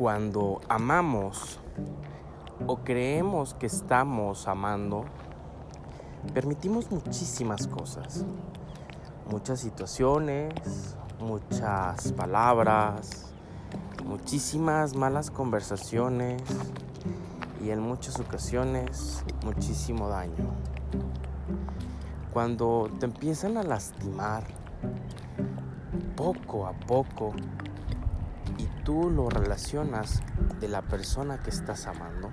cuando 0.00 0.62
amamos 0.66 1.60
o 2.66 2.78
creemos 2.78 3.52
que 3.52 3.66
estamos 3.66 4.48
amando, 4.48 5.04
permitimos 6.32 6.90
muchísimas 6.90 7.66
cosas, 7.66 8.24
muchas 9.30 9.60
situaciones, 9.60 10.96
muchas 11.20 12.12
palabras, 12.12 13.34
muchísimas 14.06 14.96
malas 14.96 15.30
conversaciones 15.30 16.40
y 17.62 17.68
en 17.68 17.82
muchas 17.82 18.18
ocasiones 18.20 19.22
muchísimo 19.44 20.08
daño. 20.08 20.48
Cuando 22.32 22.88
te 22.98 23.04
empiezan 23.04 23.58
a 23.58 23.62
lastimar 23.62 24.44
poco 26.16 26.66
a 26.66 26.72
poco 26.72 27.34
y 28.58 28.66
tú 28.84 29.10
lo 29.10 29.28
relacionas 29.28 30.22
de 30.60 30.68
la 30.68 30.82
persona 30.82 31.42
que 31.42 31.50
estás 31.50 31.86
amando, 31.86 32.30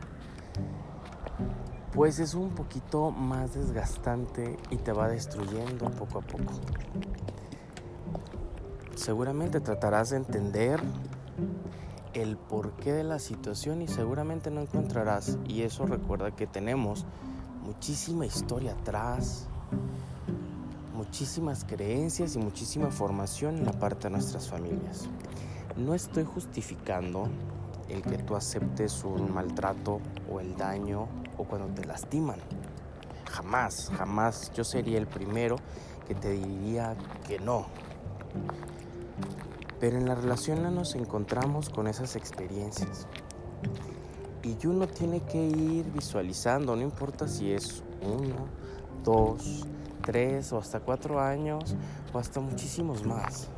pues 1.93 2.19
es 2.19 2.33
un 2.33 2.51
poquito 2.51 3.11
más 3.11 3.53
desgastante 3.53 4.57
y 4.69 4.77
te 4.77 4.91
va 4.91 5.07
destruyendo 5.07 5.89
poco 5.91 6.19
a 6.19 6.21
poco. 6.21 6.53
Seguramente 8.95 9.59
tratarás 9.59 10.09
de 10.09 10.17
entender 10.17 10.81
el 12.13 12.37
porqué 12.37 12.93
de 12.93 13.03
la 13.03 13.19
situación 13.19 13.81
y 13.81 13.87
seguramente 13.87 14.49
no 14.49 14.61
encontrarás, 14.61 15.37
y 15.47 15.61
eso 15.61 15.85
recuerda 15.85 16.35
que 16.35 16.47
tenemos 16.47 17.05
muchísima 17.61 18.25
historia 18.25 18.71
atrás, 18.71 19.47
muchísimas 20.95 21.63
creencias 21.63 22.35
y 22.35 22.39
muchísima 22.39 22.89
formación 22.89 23.57
en 23.57 23.65
la 23.65 23.73
parte 23.73 24.07
de 24.07 24.11
nuestras 24.11 24.49
familias. 24.49 25.07
No 25.77 25.93
estoy 25.93 26.23
justificando 26.23 27.29
el 27.87 28.01
que 28.01 28.17
tú 28.17 28.35
aceptes 28.35 29.03
un 29.03 29.31
maltrato 29.31 30.01
o 30.27 30.39
el 30.39 30.57
daño 30.57 31.07
o 31.37 31.43
cuando 31.43 31.67
te 31.67 31.85
lastiman. 31.85 32.39
Jamás, 33.29 33.91
jamás 33.95 34.51
yo 34.55 34.63
sería 34.63 34.97
el 34.97 35.05
primero 35.05 35.57
que 36.07 36.15
te 36.15 36.31
diría 36.31 36.95
que 37.27 37.37
no. 37.37 37.67
Pero 39.79 39.97
en 39.97 40.07
la 40.07 40.15
relación 40.15 40.63
no 40.63 40.71
nos 40.71 40.95
encontramos 40.95 41.69
con 41.69 41.87
esas 41.87 42.15
experiencias. 42.15 43.07
Y 44.41 44.65
uno 44.65 44.87
tiene 44.87 45.19
que 45.21 45.45
ir 45.45 45.91
visualizando, 45.91 46.75
no 46.75 46.81
importa 46.81 47.27
si 47.27 47.51
es 47.51 47.83
uno, 48.01 48.47
dos, 49.03 49.67
tres 50.03 50.51
o 50.53 50.57
hasta 50.57 50.79
cuatro 50.79 51.19
años 51.19 51.75
o 52.13 52.17
hasta 52.17 52.39
muchísimos 52.39 53.05
más, 53.05 53.49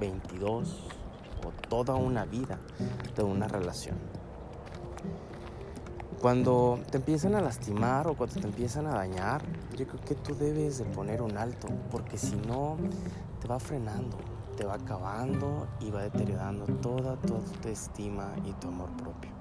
22 0.00 1.01
o 1.44 1.50
toda 1.68 1.94
una 1.94 2.24
vida 2.24 2.58
de 3.16 3.22
una 3.22 3.48
relación. 3.48 3.96
Cuando 6.20 6.78
te 6.90 6.98
empiezan 6.98 7.34
a 7.34 7.40
lastimar 7.40 8.06
o 8.06 8.14
cuando 8.14 8.40
te 8.40 8.46
empiezan 8.46 8.86
a 8.86 8.94
dañar, 8.94 9.42
yo 9.76 9.86
creo 9.88 10.00
que 10.04 10.14
tú 10.14 10.36
debes 10.36 10.78
de 10.78 10.84
poner 10.84 11.20
un 11.20 11.36
alto, 11.36 11.66
porque 11.90 12.16
si 12.16 12.36
no, 12.36 12.76
te 13.40 13.48
va 13.48 13.58
frenando, 13.58 14.16
te 14.56 14.64
va 14.64 14.74
acabando 14.74 15.66
y 15.80 15.90
va 15.90 16.02
deteriorando 16.02 16.64
toda 16.80 17.16
tu 17.16 17.68
estima 17.68 18.34
y 18.44 18.52
tu 18.52 18.68
amor 18.68 18.90
propio. 18.96 19.32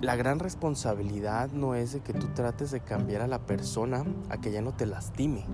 La 0.00 0.14
gran 0.14 0.38
responsabilidad 0.38 1.50
no 1.50 1.74
es 1.74 1.92
de 1.92 2.00
que 2.00 2.12
tú 2.12 2.28
trates 2.28 2.70
de 2.70 2.80
cambiar 2.80 3.22
a 3.22 3.26
la 3.26 3.40
persona 3.40 4.04
a 4.28 4.38
que 4.38 4.52
ya 4.52 4.62
no 4.62 4.72
te 4.72 4.86
lastime, 4.86 5.44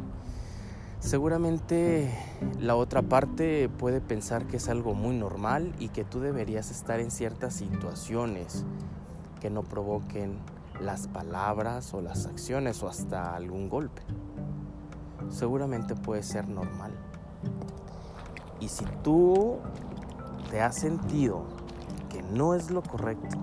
Seguramente 1.03 2.17
la 2.61 2.77
otra 2.77 3.03
parte 3.03 3.69
puede 3.69 4.00
pensar 4.00 4.47
que 4.47 4.58
es 4.58 4.69
algo 4.69 4.95
muy 4.95 5.17
normal 5.17 5.75
y 5.81 5.89
que 5.89 6.05
tú 6.05 6.20
deberías 6.20 6.70
estar 6.70 7.00
en 7.00 7.10
ciertas 7.10 7.54
situaciones 7.54 8.65
que 9.41 9.50
no 9.50 9.65
provoquen 9.65 10.38
las 10.81 11.09
palabras 11.09 11.93
o 11.93 12.00
las 12.00 12.26
acciones 12.26 12.84
o 12.84 12.88
hasta 12.88 13.34
algún 13.34 13.69
golpe. 13.69 14.00
Seguramente 15.28 15.97
puede 15.97 16.22
ser 16.22 16.47
normal. 16.47 16.93
Y 18.60 18.69
si 18.69 18.84
tú 19.03 19.59
te 20.53 20.60
has 20.60 20.76
sentido 20.76 21.43
que 22.10 22.22
no 22.22 22.55
es 22.55 22.71
lo 22.71 22.81
correcto, 22.81 23.38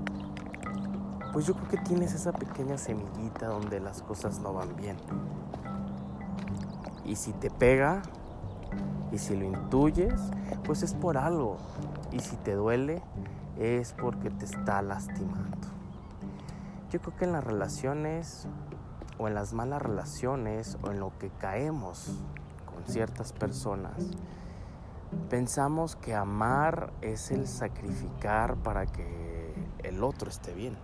pues 1.33 1.45
yo 1.45 1.56
creo 1.56 1.67
que 1.67 1.78
tienes 1.79 2.13
esa 2.13 2.31
pequeña 2.31 2.78
semillita 2.78 3.47
donde 3.47 3.81
las 3.81 4.01
cosas 4.01 4.39
no 4.39 4.53
van 4.53 4.78
bien 4.78 4.95
y 7.09 7.15
si 7.15 7.33
te 7.33 7.49
pega 7.49 8.03
y 9.11 9.17
si 9.17 9.35
lo 9.35 9.43
intuyes, 9.45 10.21
pues 10.63 10.83
es 10.83 10.93
por 10.93 11.17
algo. 11.17 11.57
Y 12.11 12.19
si 12.19 12.35
te 12.37 12.53
duele, 12.53 13.01
es 13.57 13.93
porque 13.93 14.29
te 14.29 14.45
está 14.45 14.83
lastimando. 14.83 15.67
Yo 16.91 17.01
creo 17.01 17.17
que 17.17 17.25
en 17.25 17.31
las 17.31 17.43
relaciones 17.43 18.47
o 19.17 19.27
en 19.27 19.33
las 19.33 19.53
malas 19.53 19.81
relaciones 19.81 20.77
o 20.83 20.91
en 20.91 20.99
lo 20.99 21.11
que 21.17 21.31
caemos 21.31 22.11
con 22.65 22.85
ciertas 22.85 23.33
personas, 23.33 23.97
pensamos 25.31 25.95
que 25.95 26.13
amar 26.13 26.93
es 27.01 27.31
el 27.31 27.47
sacrificar 27.47 28.55
para 28.57 28.85
que 28.85 29.55
el 29.79 30.03
otro 30.03 30.29
esté 30.29 30.53
bien 30.53 30.77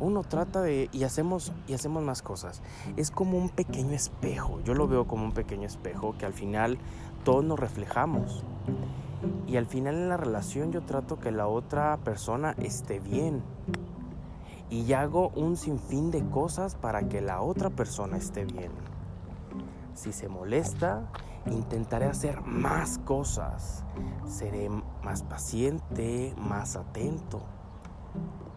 uno 0.00 0.22
trata 0.22 0.62
de 0.62 0.88
y 0.92 1.04
hacemos 1.04 1.52
y 1.66 1.74
hacemos 1.74 2.02
más 2.02 2.22
cosas. 2.22 2.62
Es 2.96 3.10
como 3.10 3.38
un 3.38 3.48
pequeño 3.48 3.92
espejo. 3.92 4.60
Yo 4.64 4.74
lo 4.74 4.88
veo 4.88 5.06
como 5.06 5.24
un 5.24 5.32
pequeño 5.32 5.66
espejo 5.66 6.14
que 6.18 6.26
al 6.26 6.32
final 6.32 6.78
todos 7.24 7.44
nos 7.44 7.58
reflejamos. 7.58 8.44
Y 9.46 9.56
al 9.56 9.66
final 9.66 9.94
en 9.94 10.08
la 10.08 10.16
relación 10.16 10.72
yo 10.72 10.82
trato 10.82 11.18
que 11.18 11.30
la 11.30 11.48
otra 11.48 11.96
persona 11.98 12.54
esté 12.58 13.00
bien. 13.00 13.42
Y 14.68 14.92
hago 14.92 15.28
un 15.30 15.56
sinfín 15.56 16.10
de 16.10 16.24
cosas 16.28 16.74
para 16.74 17.08
que 17.08 17.20
la 17.20 17.40
otra 17.40 17.70
persona 17.70 18.16
esté 18.16 18.44
bien. 18.44 18.72
Si 19.94 20.12
se 20.12 20.28
molesta, 20.28 21.10
intentaré 21.50 22.06
hacer 22.06 22.42
más 22.42 22.98
cosas. 22.98 23.84
Seré 24.26 24.68
más 25.02 25.22
paciente, 25.22 26.34
más 26.36 26.76
atento 26.76 27.42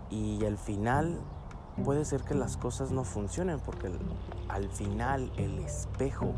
y 0.10 0.44
al 0.46 0.58
final 0.58 1.20
puede 1.84 2.06
ser 2.06 2.22
que 2.22 2.36
las 2.36 2.58
cosas 2.58 2.92
no 2.92 3.04
funcionen 3.04 3.60
porque 3.60 3.90
al 4.48 4.70
final 4.70 5.32
el 5.38 5.60
espejo 5.60 6.34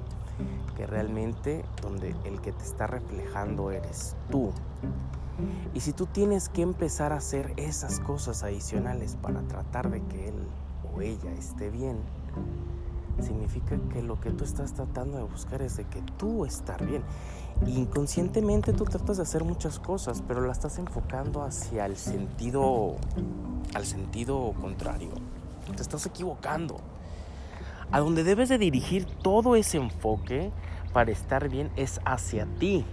que 0.76 0.88
realmente 0.88 1.64
donde 1.82 2.16
el 2.26 2.42
que 2.42 2.52
te 2.52 2.64
está 2.64 2.88
reflejando 2.88 3.72
eres 3.72 4.16
tú. 4.30 4.52
Y 5.74 5.80
si 5.80 5.94
tú 5.94 6.06
tienes 6.06 6.50
que 6.50 6.62
empezar 6.62 7.14
a 7.14 7.18
hacer 7.18 7.54
esas 7.58 8.00
cosas 8.00 8.44
adicionales 8.44 9.16
para 9.16 9.42
tratar 9.44 9.90
de 9.90 10.02
que 10.04 10.30
él 10.30 10.36
o 10.94 11.02
ella 11.02 11.32
esté 11.32 11.70
bien, 11.70 11.98
significa 13.20 13.78
que 13.92 14.02
lo 14.02 14.20
que 14.20 14.32
tú 14.32 14.44
estás 14.44 14.74
tratando 14.74 15.18
de 15.18 15.24
buscar 15.24 15.62
es 15.62 15.78
de 15.78 15.86
que 15.86 16.02
tú 16.18 16.46
estar 16.46 16.86
bien. 16.86 17.04
Inconscientemente 17.68 18.74
tú 18.74 18.86
tratas 18.86 19.18
de 19.18 19.24
hacer 19.24 19.44
muchas 19.44 19.80
cosas, 19.80 20.24
pero 20.28 20.42
la 20.42 20.52
estás 20.52 20.80
enfocando 20.80 21.44
hacia 21.44 21.86
el 21.86 21.98
sentido 21.98 22.96
al 23.74 23.86
sentido 23.86 24.54
contrario. 24.60 25.10
Te 25.76 25.82
estás 25.82 26.06
equivocando. 26.06 26.78
A 27.92 28.00
donde 28.00 28.24
debes 28.24 28.50
de 28.50 28.58
dirigir 28.58 29.06
todo 29.06 29.56
ese 29.56 29.78
enfoque 29.78 30.52
para 30.94 31.12
estar 31.12 31.50
bien 31.50 31.72
es 31.76 32.00
hacia 32.06 32.46
ti 32.46 32.86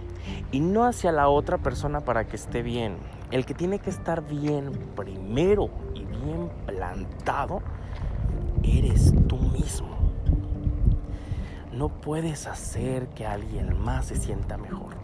y 0.51 0.59
no 0.59 0.85
hacia 0.85 1.11
la 1.11 1.29
otra 1.29 1.57
persona 1.57 2.01
para 2.01 2.27
que 2.27 2.35
esté 2.35 2.61
bien. 2.61 2.97
El 3.31 3.45
que 3.45 3.53
tiene 3.53 3.79
que 3.79 3.89
estar 3.89 4.27
bien 4.27 4.71
primero 4.95 5.69
y 5.93 6.03
bien 6.03 6.49
plantado 6.65 7.61
eres 8.63 9.13
tú 9.27 9.37
mismo. 9.37 10.08
No 11.79 11.87
puedes 11.87 12.45
hacer 12.45 13.07
que 13.07 13.25
alguien 13.25 13.81
más 13.81 14.07
se 14.07 14.17
sienta 14.17 14.57
mejor. 14.57 14.95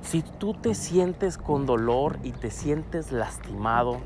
Si 0.00 0.22
tú 0.22 0.54
te 0.54 0.72
sientes 0.72 1.36
con 1.36 1.66
dolor 1.66 2.20
y 2.22 2.30
te 2.30 2.52
sientes 2.52 3.10
lastimado 3.10 3.96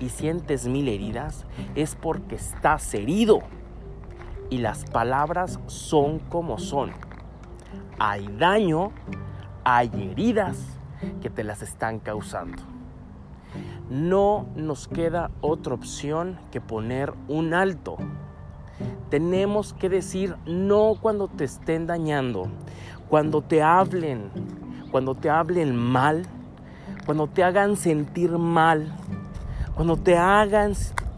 y 0.00 0.08
sientes 0.08 0.66
mil 0.66 0.88
heridas, 0.88 1.46
es 1.76 1.94
porque 1.94 2.34
estás 2.34 2.92
herido. 2.94 3.42
Y 4.50 4.58
las 4.58 4.84
palabras 4.86 5.60
son 5.68 6.18
como 6.18 6.58
son. 6.58 6.90
Hay 8.00 8.26
daño, 8.36 8.90
hay 9.62 9.88
heridas 10.10 10.58
que 11.22 11.30
te 11.30 11.44
las 11.44 11.62
están 11.62 12.00
causando. 12.00 12.60
No 13.88 14.48
nos 14.56 14.88
queda 14.88 15.30
otra 15.42 15.74
opción 15.74 16.40
que 16.50 16.60
poner 16.60 17.14
un 17.28 17.54
alto. 17.54 17.98
Tenemos 19.10 19.72
que 19.74 19.88
decir 19.88 20.36
no 20.46 20.94
cuando 21.00 21.28
te 21.28 21.44
estén 21.44 21.86
dañando, 21.86 22.48
cuando 23.08 23.42
te 23.42 23.62
hablen 23.62 24.30
cuando 24.94 25.16
te 25.16 25.28
hablen 25.28 25.74
mal, 25.74 26.22
cuando 27.04 27.26
te 27.26 27.42
hagan 27.42 27.76
sentir 27.76 28.30
mal, 28.38 28.94
cuando 29.74 29.96
te 29.96 30.16
hagan 30.16 30.74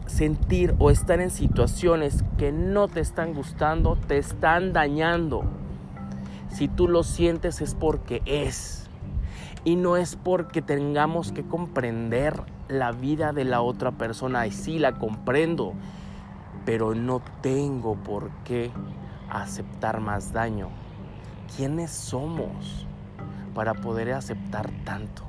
sentir 0.07 0.73
o 0.79 0.89
estar 0.89 1.21
en 1.21 1.29
situaciones 1.29 2.23
que 2.39 2.51
no 2.51 2.87
te 2.87 3.01
están 3.01 3.35
gustando, 3.35 3.95
te 3.95 4.17
están 4.17 4.73
dañando. 4.73 5.43
Si 6.49 6.67
tú 6.67 6.87
lo 6.87 7.03
sientes 7.03 7.61
es 7.61 7.75
porque 7.75 8.23
es. 8.25 8.89
Y 9.63 9.75
no 9.75 9.95
es 9.95 10.15
porque 10.15 10.63
tengamos 10.63 11.31
que 11.31 11.43
comprender 11.43 12.41
la 12.69 12.91
vida 12.93 13.31
de 13.31 13.43
la 13.43 13.61
otra 13.61 13.91
persona. 13.91 14.47
Y 14.47 14.51
sí, 14.51 14.79
la 14.79 14.93
comprendo. 14.93 15.73
Pero 16.67 16.93
no 16.93 17.21
tengo 17.39 17.95
por 17.95 18.29
qué 18.43 18.71
aceptar 19.29 20.01
más 20.01 20.33
daño. 20.33 20.67
¿Quiénes 21.55 21.91
somos 21.91 22.85
para 23.55 23.73
poder 23.73 24.11
aceptar 24.11 24.69
tanto? 24.83 25.23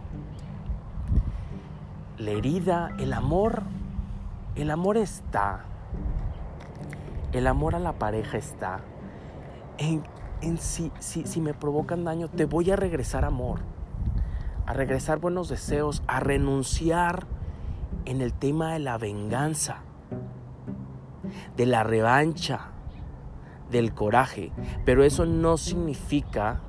La 2.19 2.32
herida, 2.32 2.90
el 2.99 3.12
amor, 3.12 3.62
el 4.56 4.69
amor 4.73 4.96
está. 4.96 5.61
El 7.31 7.46
amor 7.46 7.76
a 7.76 7.79
la 7.79 7.93
pareja 7.93 8.37
está. 8.37 8.81
En, 9.79 10.02
si, 10.58 10.91
si, 10.99 11.25
si 11.25 11.41
me 11.41 11.55
provocan 11.55 12.02
daño, 12.02 12.26
te 12.26 12.46
voy 12.46 12.73
a 12.73 12.75
regresar 12.75 13.25
amor. 13.25 13.61
A 14.67 14.73
regresar 14.73 15.20
buenos 15.20 15.49
deseos, 15.49 16.02
a 16.08 16.19
renunciar 16.19 17.29
en 18.06 18.23
el 18.23 18.32
tema 18.32 18.73
de 18.73 18.81
la 18.81 18.99
venganza, 18.99 19.84
de 21.56 21.66
la 21.66 21.82
revancha, 21.82 22.70
del 23.70 23.92
coraje. 23.94 24.52
Pero 24.84 25.04
eso 25.04 25.26
no 25.26 25.56
significa 25.56 26.60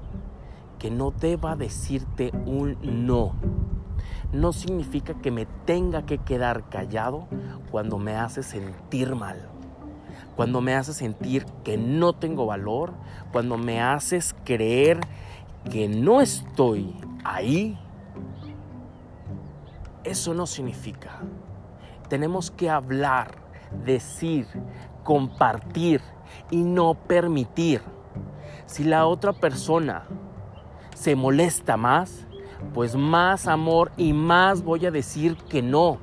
que 0.77 0.91
no 0.91 1.11
deba 1.11 1.55
decirte 1.55 2.31
un 2.45 2.77
no. 2.81 3.33
No 4.31 4.53
significa 4.53 5.15
que 5.15 5.31
me 5.31 5.45
tenga 5.65 6.05
que 6.05 6.19
quedar 6.19 6.69
callado 6.69 7.27
cuando 7.71 7.97
me 7.97 8.15
hace 8.15 8.43
sentir 8.43 9.15
mal. 9.15 9.49
Cuando 10.35 10.61
me 10.61 10.75
hace 10.75 10.93
sentir 10.93 11.45
que 11.63 11.77
no 11.77 12.13
tengo 12.13 12.45
valor. 12.45 12.93
Cuando 13.31 13.57
me 13.57 13.81
haces 13.81 14.35
creer 14.45 14.99
que 15.69 15.89
no 15.89 16.21
estoy 16.21 16.95
ahí. 17.23 17.77
Eso 20.03 20.33
no 20.33 20.45
significa. 20.47 21.19
Tenemos 22.07 22.51
que 22.51 22.69
hablar, 22.69 23.35
decir, 23.71 24.47
compartir 25.03 26.01
y 26.51 26.63
no 26.63 26.93
permitir. 26.93 27.81
Si 28.65 28.83
la 28.83 29.05
otra 29.05 29.33
persona 29.33 30.03
se 30.95 31.15
molesta 31.15 31.77
más, 31.77 32.27
pues 32.73 32.95
más 32.95 33.47
amor 33.47 33.91
y 33.97 34.13
más 34.13 34.63
voy 34.63 34.85
a 34.85 34.91
decir 34.91 35.37
que 35.37 35.61
no. 35.61 35.97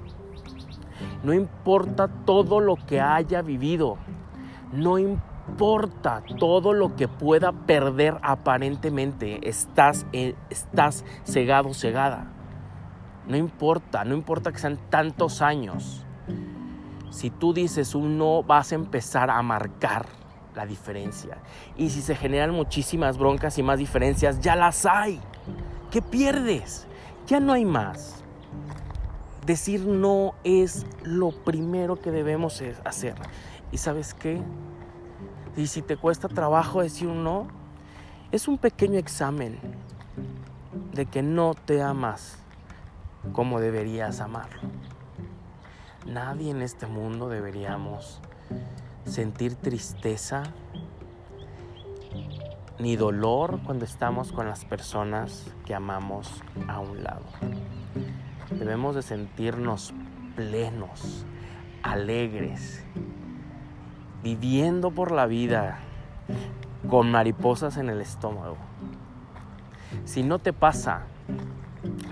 No 1.22 1.34
importa 1.34 2.08
todo 2.08 2.60
lo 2.60 2.76
que 2.76 3.00
haya 3.00 3.42
vivido, 3.42 3.98
no 4.72 4.98
importa 4.98 6.22
todo 6.38 6.72
lo 6.72 6.94
que 6.96 7.08
pueda 7.08 7.52
perder 7.52 8.18
aparentemente, 8.22 9.48
estás, 9.48 10.06
estás 10.50 11.04
cegado, 11.24 11.74
cegada. 11.74 12.32
No 13.26 13.36
importa, 13.36 14.04
no 14.04 14.14
importa 14.14 14.52
que 14.52 14.58
sean 14.58 14.78
tantos 14.88 15.42
años. 15.42 16.05
Si 17.16 17.30
tú 17.30 17.54
dices 17.54 17.94
un 17.94 18.18
no, 18.18 18.42
vas 18.42 18.72
a 18.72 18.74
empezar 18.74 19.30
a 19.30 19.40
marcar 19.40 20.04
la 20.54 20.66
diferencia. 20.66 21.38
Y 21.74 21.88
si 21.88 22.02
se 22.02 22.14
generan 22.14 22.50
muchísimas 22.50 23.16
broncas 23.16 23.56
y 23.56 23.62
más 23.62 23.78
diferencias, 23.78 24.38
ya 24.40 24.54
las 24.54 24.84
hay. 24.84 25.18
¿Qué 25.90 26.02
pierdes? 26.02 26.86
Ya 27.26 27.40
no 27.40 27.54
hay 27.54 27.64
más. 27.64 28.22
Decir 29.46 29.86
no 29.86 30.34
es 30.44 30.84
lo 31.04 31.30
primero 31.30 31.96
que 31.96 32.10
debemos 32.10 32.62
hacer. 32.84 33.14
¿Y 33.72 33.78
sabes 33.78 34.12
qué? 34.12 34.42
Y 35.56 35.68
si 35.68 35.80
te 35.80 35.96
cuesta 35.96 36.28
trabajo 36.28 36.82
decir 36.82 37.08
un 37.08 37.24
no, 37.24 37.48
es 38.30 38.46
un 38.46 38.58
pequeño 38.58 38.98
examen 38.98 39.58
de 40.92 41.06
que 41.06 41.22
no 41.22 41.54
te 41.54 41.80
amas 41.80 42.36
como 43.32 43.58
deberías 43.58 44.20
amarlo. 44.20 44.60
Nadie 46.06 46.52
en 46.52 46.62
este 46.62 46.86
mundo 46.86 47.28
deberíamos 47.28 48.20
sentir 49.04 49.56
tristeza 49.56 50.44
ni 52.78 52.94
dolor 52.94 53.60
cuando 53.64 53.84
estamos 53.84 54.30
con 54.30 54.46
las 54.46 54.64
personas 54.64 55.52
que 55.64 55.74
amamos 55.74 56.44
a 56.68 56.78
un 56.78 57.02
lado. 57.02 57.24
Debemos 58.50 58.94
de 58.94 59.02
sentirnos 59.02 59.92
plenos, 60.36 61.26
alegres, 61.82 62.84
viviendo 64.22 64.92
por 64.92 65.10
la 65.10 65.26
vida 65.26 65.80
con 66.88 67.10
mariposas 67.10 67.78
en 67.78 67.90
el 67.90 68.00
estómago. 68.00 68.58
Si 70.04 70.22
no 70.22 70.38
te 70.38 70.52
pasa, 70.52 71.06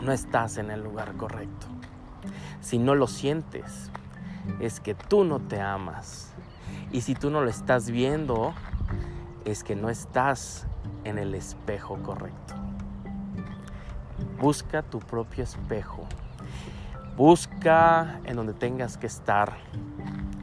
no 0.03 0.11
estás 0.11 0.59
en 0.59 0.73
el 0.73 0.83
lugar 0.83 1.17
correcto. 1.17 1.74
Si 2.61 2.79
no 2.79 2.95
lo 2.95 3.07
sientes, 3.07 3.91
es 4.61 4.81
que 4.81 4.95
tú 4.95 5.25
no 5.25 5.41
te 5.41 5.61
amas. 5.61 6.33
Y 6.93 7.01
si 7.01 7.15
tú 7.15 7.31
no 7.31 7.41
lo 7.41 7.51
estás 7.51 7.91
viendo, 7.91 8.55
es 9.45 9.65
que 9.65 9.77
no 9.77 9.91
estás 9.91 10.67
en 11.05 11.19
el 11.19 11.35
espejo 11.35 11.97
correcto. 12.03 12.55
Busca 14.41 14.83
tu 14.83 15.01
propio 15.01 15.45
espejo. 15.45 16.05
Busca 17.17 18.21
en 18.25 18.37
donde 18.37 18.55
tengas 18.55 18.97
que 18.97 19.07
estar. 19.07 19.55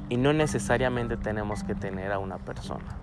Y 0.09 0.17
no 0.17 0.33
necesariamente 0.33 1.17
tenemos 1.17 1.63
que 1.63 1.75
tener 1.75 2.11
a 2.11 2.19
una 2.19 2.37
persona. 2.37 2.97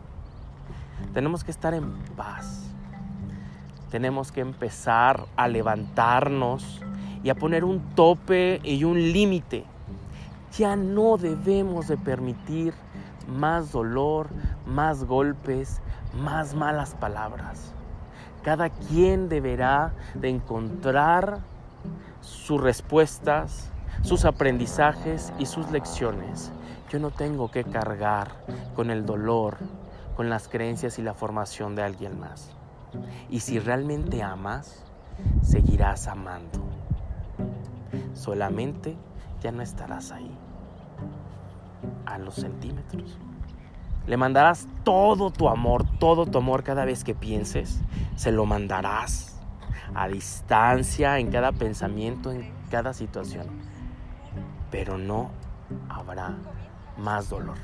Tenemos 1.15 1.45
que 1.45 1.51
estar 1.51 1.75
en 1.75 1.93
paz. 2.17 2.65
Tenemos 3.91 4.33
que 4.33 4.41
empezar 4.41 5.27
a 5.37 5.49
levantarnos 5.49 6.83
y 7.23 7.31
a 7.31 7.35
poner 7.35 7.65
un 7.65 7.81
tope 7.95 8.61
y 8.63 8.85
un 8.85 9.13
límite. 9.13 9.65
Ya 10.57 10.77
no 10.77 11.17
debemos 11.17 11.89
de 11.89 11.97
permitir 11.97 12.75
más 13.29 13.73
dolor, 13.73 14.29
más 14.67 15.05
golpes, 15.05 15.81
más 16.15 16.55
malas 16.55 16.95
palabras. 16.95 17.73
Cada 18.43 18.71
quien 18.71 19.29
deberá 19.29 19.93
de 20.15 20.31
encontrar 20.31 21.41
sus 22.21 22.61
respuestas, 22.61 23.71
sus 24.03 24.25
aprendizajes 24.25 25.33
y 25.39 25.47
sus 25.47 25.71
lecciones. 25.71 26.51
Yo 26.91 26.99
no 26.99 27.11
tengo 27.11 27.51
que 27.51 27.65
cargar 27.65 28.33
con 28.75 28.91
el 28.91 29.05
dolor, 29.05 29.59
con 30.17 30.31
las 30.31 30.49
creencias 30.49 30.99
y 30.99 31.03
la 31.03 31.15
formación 31.15 31.75
de 31.75 31.83
alguien 31.83 32.19
más. 32.19 32.51
Y 33.29 33.41
si 33.41 33.59
realmente 33.59 34.23
amas, 34.23 34.83
seguirás 35.43 36.09
amando 36.09 36.78
solamente 38.19 38.97
ya 39.41 39.53
no 39.53 39.63
estarás 39.63 40.13
ahí 40.13 40.31
a 42.07 42.19
los 42.19 42.35
centímetros. 42.35 43.19
Le 44.07 44.17
mandarás 44.17 44.67
todo 44.85 45.31
tu 45.31 45.49
amor, 45.49 45.85
todo 45.99 46.27
tu 46.27 46.39
amor 46.39 46.65
cada 46.65 46.85
vez 46.85 47.05
que 47.05 47.15
pienses. 47.15 47.81
Se 48.17 48.33
lo 48.33 48.47
mandarás 48.47 49.39
a 49.95 50.09
distancia, 50.09 51.19
en 51.19 51.31
cada 51.31 51.53
pensamiento, 51.53 52.33
en 52.33 52.51
cada 52.71 52.93
situación. 52.95 53.47
Pero 54.71 54.99
no 54.99 55.31
habrá 55.89 56.37
más 56.97 57.29
dolor. 57.29 57.59